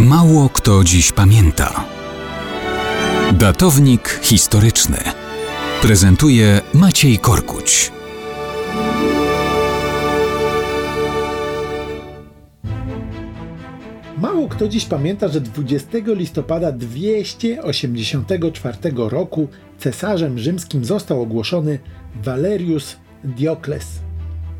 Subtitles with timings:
[0.00, 1.84] Mało kto dziś pamięta.
[3.32, 4.98] Datownik historyczny
[5.82, 7.92] prezentuje Maciej Korkuć.
[14.18, 19.48] Mało kto dziś pamięta, że 20 listopada 284 roku
[19.78, 21.78] cesarzem rzymskim został ogłoszony
[22.24, 23.86] Valerius Diokles.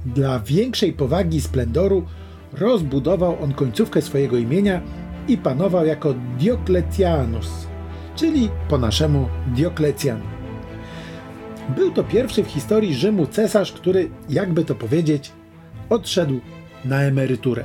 [0.06, 2.04] Dla większej powagi i splendoru
[2.52, 4.80] rozbudował on końcówkę swojego imienia
[5.28, 7.66] i panował jako Diocletianus,
[8.16, 10.20] czyli po naszemu Dioklecjan.
[11.76, 15.32] Był to pierwszy w historii Rzymu cesarz, który, jakby to powiedzieć,
[15.90, 16.40] odszedł
[16.84, 17.64] na emeryturę.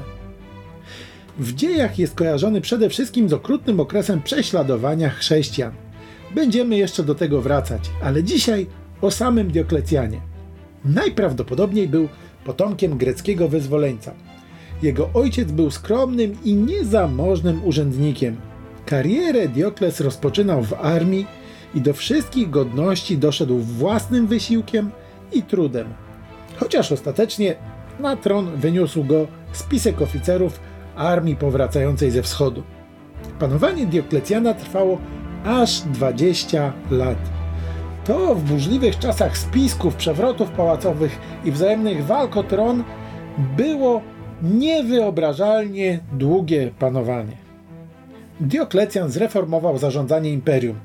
[1.40, 5.72] W dziejach jest kojarzony przede wszystkim z okrutnym okresem prześladowania chrześcijan.
[6.36, 8.68] Będziemy jeszcze do tego wracać, ale dzisiaj
[9.02, 10.22] o samym Dioklecjanie.
[10.86, 12.10] Najprawdopodobniej był
[12.44, 14.14] potomkiem greckiego wyzwoleńca.
[14.82, 18.36] Jego ojciec był skromnym i niezamożnym urzędnikiem.
[18.86, 21.26] Karierę Diokles rozpoczynał w armii
[21.76, 24.92] i do wszystkich godności doszedł własnym wysiłkiem
[25.32, 25.88] i trudem.
[26.58, 27.56] Chociaż ostatecznie
[28.00, 30.60] na tron wyniósł go spisek oficerów
[30.96, 32.64] armii powracającej ze wschodu.
[33.40, 34.98] Panowanie Dioklecjana trwało
[35.46, 37.18] aż 20 lat.
[38.06, 42.84] To w burzliwych czasach spisków, przewrotów pałacowych i wzajemnych walk o tron
[43.58, 44.02] było
[44.44, 47.38] niewyobrażalnie długie panowanie.
[48.40, 50.80] Dioklecjan zreformował zarządzanie imperium.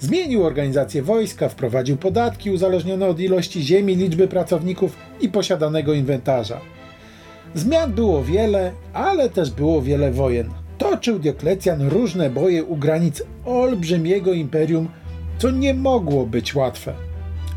[0.00, 6.60] Zmienił organizację wojska, wprowadził podatki uzależnione od ilości ziemi, liczby pracowników i posiadanego inwentarza.
[7.54, 10.50] Zmian było wiele, ale też było wiele wojen.
[10.78, 14.88] Toczył Dioklecjan różne boje u granic olbrzymiego imperium,
[15.38, 16.94] co nie mogło być łatwe.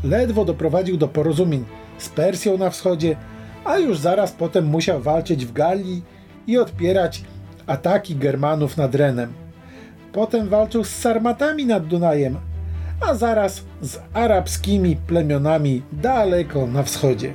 [0.04, 1.64] Ledwo doprowadził do porozumień
[1.98, 3.16] z Persją na wschodzie,
[3.64, 6.02] a już zaraz potem musiał walczyć w Galii
[6.46, 7.22] i odpierać
[7.66, 9.32] ataki Germanów nad Renem.
[10.12, 12.36] Potem walczył z Sarmatami nad Dunajem,
[13.00, 17.32] a zaraz z arabskimi plemionami daleko na wschodzie.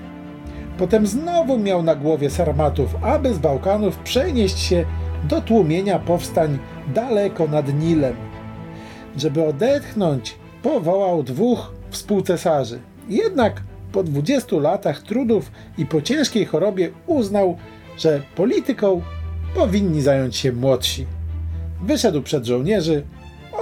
[0.78, 4.86] Potem znowu miał na głowie Sarmatów, aby z Bałkanów przenieść się
[5.24, 6.60] do tłumienia powstań
[6.94, 8.16] daleko nad Nilem.
[9.18, 12.80] Żeby odetchnąć, powołał dwóch współcesarzy.
[13.10, 13.62] Jednak
[13.92, 17.58] po 20 latach trudów i po ciężkiej chorobie uznał,
[17.98, 19.02] że polityką
[19.56, 21.06] powinni zająć się młodsi.
[21.82, 23.04] Wyszedł przed żołnierzy,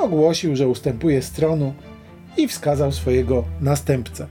[0.01, 1.73] ogłosił, że ustępuje z tronu
[2.37, 4.27] i wskazał swojego następcę.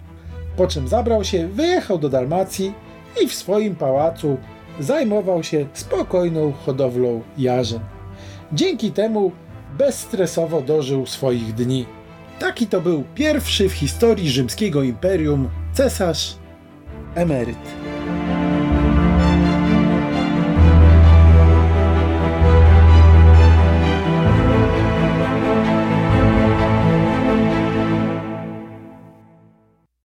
[0.57, 2.73] Po czym zabrał się, wyjechał do Dalmacji
[3.23, 4.37] i w swoim pałacu
[4.81, 7.81] zajmował się spokojną hodowlą jarzyn.
[8.53, 9.33] Dzięki temu
[9.79, 11.87] bezstresowo dożył swoich dni.
[12.39, 16.37] Taki to był pierwszy w historii rzymskiego imperium cesarz
[17.17, 17.86] emeryt.